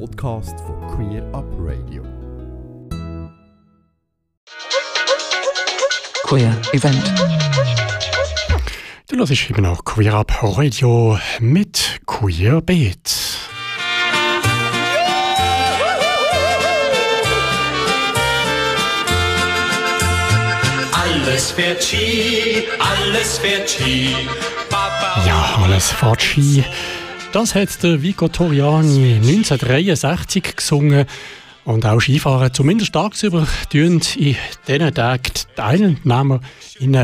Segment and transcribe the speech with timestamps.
[0.00, 2.02] Podcast von Queer Up Radio.
[6.24, 7.02] Queer Event.
[9.08, 13.14] Du hörst immer noch Queer Up Radio mit Queer Beat.
[20.92, 24.16] Alles fährt Ski, alles fährt Ski.
[24.68, 26.64] Papa Ja, alles fährt Ski.
[27.34, 31.04] Das hat der Vico Toriani 1963 gesungen.
[31.64, 34.36] Und auch Skifahren, zumindest tagsüber, tun in
[34.68, 36.40] diesen Tagen die Teilnehmer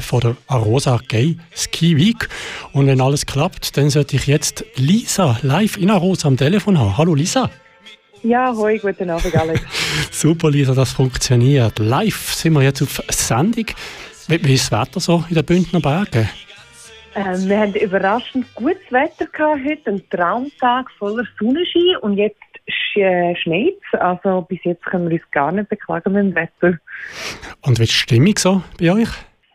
[0.00, 2.28] von der Arosa Gay Ski Week.
[2.72, 6.98] Und wenn alles klappt, dann sollte ich jetzt Lisa live in Arosa am Telefon haben.
[6.98, 7.48] Hallo Lisa.
[8.24, 9.60] Ja, hoi, guten Abend, Alex.
[10.10, 11.78] Super, Lisa, das funktioniert.
[11.78, 13.66] Live sind wir jetzt auf Sendung.
[14.26, 16.28] Wie, wie ist das Wetter so in den Bündner Bergen?
[17.16, 22.36] Ähm, wir hatten überraschend gutes Wetter gehabt heute, ein Traumtag voller Sonnenschein und jetzt
[22.96, 26.78] äh, schneit Also bis jetzt können wir uns gar nicht beklagen mit dem Wetter.
[27.62, 29.08] Und wie ist die Stimmung so bei euch?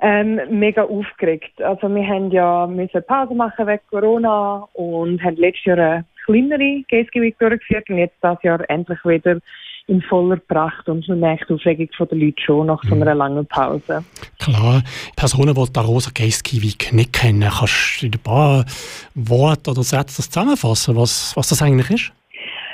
[0.00, 1.62] Ähm, mega aufgeregt.
[1.62, 6.82] Also wir haben ja müssen Pause machen wegen Corona und haben letztes Jahr eine kleinere
[6.88, 9.38] GSG Week durchgeführt und jetzt das Jahr endlich wieder
[9.86, 13.14] in voller Pracht und man merkt die Aufregung von den Leuten schon nach so einer
[13.14, 14.04] langen Pause.
[14.38, 14.82] Klar,
[15.16, 18.64] Personen, die die Rosa Geiski Week nicht kennen, kannst du in ein paar
[19.14, 22.12] Worte oder Sätze das zusammenfassen, was, was das eigentlich ist?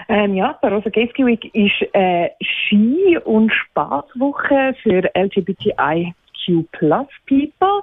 [0.08, 7.82] Ähm, ja, die Rosa Geiski Week ist eine Ski- und Spaßwoche für LGBTIQ Plus People.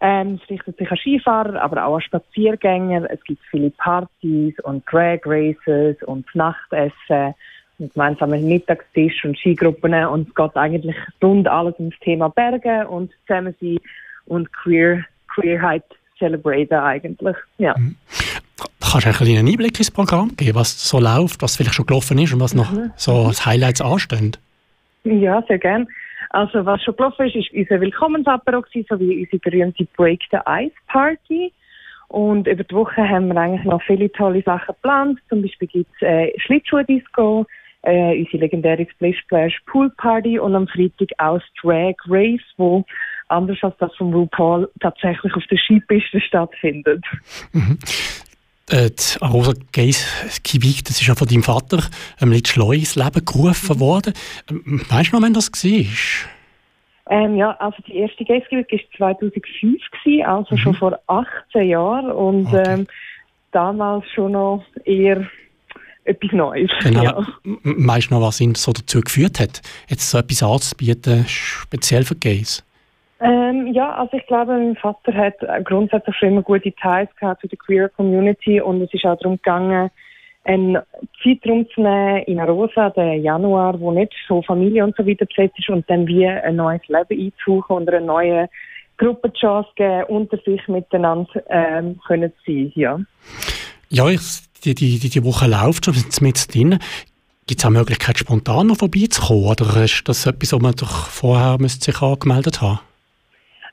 [0.00, 3.10] Ähm, es richtet sich an Skifahrer, aber auch an Spaziergänger.
[3.10, 7.34] Es gibt viele Partys und Drag Races und Nachtessen
[7.78, 13.12] und gemeinsamen Mittagstisch und Skigruppen und es geht eigentlich rund alles ums Thema Berge und
[13.26, 13.78] Zusammensein
[14.26, 15.84] und Queer, Queerheit
[16.18, 17.74] celebraten eigentlich, ja.
[18.80, 22.18] Kannst du ein einen Einblick ins Programm geben, was so läuft, was vielleicht schon gelaufen
[22.18, 24.36] ist und was noch so als Highlights anstehen?
[25.04, 25.86] Ja, sehr gern.
[26.30, 31.52] Also was schon gelaufen ist, ist unser Willkommensapero sowie unsere berühmte Break the Ice Party.
[32.08, 35.18] Und über die Woche haben wir eigentlich noch viele tolle Sachen geplant.
[35.28, 37.46] Zum Beispiel gibt es äh, Schlittschuh-Disco,
[37.86, 42.84] äh, unsere legendäre Splish Splash Pool Party und am Freitag auch das Drag Race, wo
[43.28, 47.04] anders als das von RuPaul tatsächlich auf der Skipiste stattfindet.
[48.68, 51.82] Äh, die Arosa Geis Kibik, das ist ja von deinem Vater
[52.20, 54.12] ähm, letztes Jahr ins Leben gerufen worden.
[54.50, 56.28] Ähm, weißt du noch, wann das war?
[57.08, 62.46] Ähm, ja, also die erste Geistgeweek war 2005, gewesen, also schon vor 18 Jahren und
[62.46, 62.64] Okay.
[62.66, 62.86] ähm,
[63.52, 65.24] damals schon noch eher
[66.06, 66.70] etwas Neues.
[66.82, 67.02] Genau.
[67.02, 67.26] Ja.
[67.44, 71.24] M- m- Weißt du noch, was ihn so dazu geführt hat, jetzt so etwas anzubieten,
[71.28, 72.64] speziell für Gays?
[73.20, 77.48] Ähm, ja, also ich glaube, mein Vater hat grundsätzlich schon immer gute Ties gehabt zu
[77.48, 79.90] der Queer Community und es ist auch darum gegangen,
[80.44, 80.78] einen
[81.22, 85.58] Zeitraum zu nehmen in Rosa, den Januar, wo nicht so Familie und so weiter besetzt
[85.58, 88.48] ist und dann wie ein neues Leben einzusuchen und einer neuen
[88.98, 93.00] Gruppe die Chance geben, unter sich miteinander ähm, können zu sein, ja.
[93.88, 94.20] Ja, ich,
[94.64, 96.78] die, die, die, Woche läuft schon, sind mit drin.
[97.46, 99.44] Gibt es auch Möglichkeit, spontan noch vorbeizukommen?
[99.44, 102.80] Oder ist das etwas, wo man doch vorher müsste sich angemeldet haben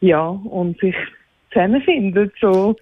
[0.00, 0.94] ja, und sich
[1.52, 2.76] zusammenfinden, so.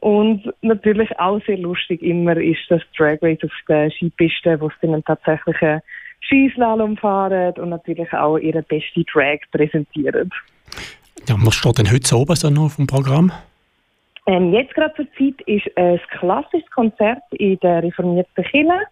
[0.00, 4.86] Und natürlich auch sehr lustig immer ist das Drag Race auf der Skipiste, wo sie
[4.86, 5.80] dann tatsächlich einen
[6.20, 10.30] Skislalom fahren und natürlich auch ihre beste Drag präsentieren.
[11.28, 13.32] Ja, was steht denn heute oben so noch auf dem Programm?
[14.26, 18.86] Ähm, jetzt gerade zur Zeit ist ein klassisches Konzert in der reformierten Kirche.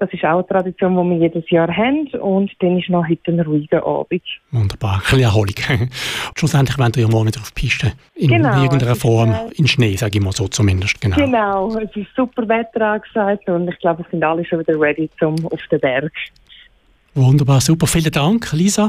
[0.00, 2.08] Das ist auch eine Tradition, die wir jedes Jahr haben.
[2.20, 4.22] Und dann ist noch heute ein ruhiger Abend.
[4.50, 5.54] Wunderbar, ein bisschen Erholung.
[6.38, 7.92] Schlussendlich wollen wir ja mal wieder auf die Piste.
[8.14, 10.98] In Genau, irgendeiner es ist, Form, äh, in Schnee, sage ich mal so zumindest.
[11.02, 11.16] Genau.
[11.16, 15.10] Genau, es ist super Wetter angesagt und ich glaube, es sind alle schon wieder ready
[15.18, 16.12] zum auf den Berg.
[17.14, 17.86] Wunderbar, super.
[17.86, 18.88] Vielen Dank, Lisa,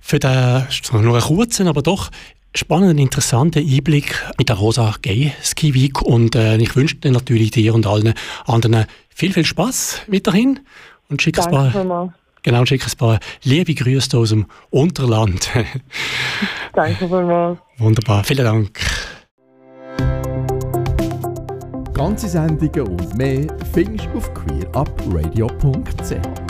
[0.00, 2.08] für den, nur einen kurzen, aber doch
[2.54, 7.50] spannenden, interessanten Einblick mit der Rosa Gay Ski Week und äh, ich wünsche dir natürlich
[7.50, 8.14] dir und allen
[8.46, 8.86] anderen
[9.18, 10.60] viel, viel Spaß weiterhin
[11.10, 15.50] und schicke ein paar, genau, schick ein paar liebe Grüße aus dem Unterland.
[16.72, 17.58] Danke vielmals.
[17.78, 18.80] Wunderbar, vielen Dank.
[21.92, 26.47] Ganze Sendungen und mehr findest du auf queerupradio.ch.